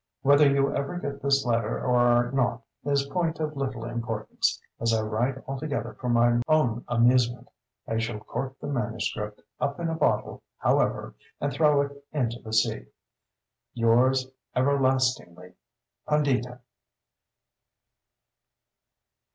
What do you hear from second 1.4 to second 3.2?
letter or not is